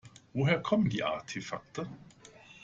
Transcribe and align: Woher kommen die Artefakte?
Woher 0.33 0.59
kommen 0.63 0.89
die 0.89 1.03
Artefakte? 1.03 1.87